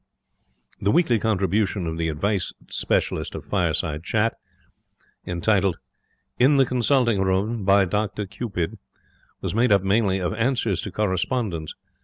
[0.79, 4.33] The weekly contribution of the advice specialist of Fireside Chat,
[5.27, 5.77] entitled
[6.39, 8.79] 'In the Consulting Room, by Dr Cupid',
[9.41, 11.75] was made up mainly of Answers to Correspondents.